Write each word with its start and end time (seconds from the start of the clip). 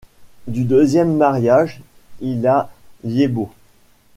Du 0.47 0.63
deuxième 0.63 1.15
mariage 1.15 1.79
il 2.21 2.47
a 2.47 2.71
Liébaud. 3.03 3.51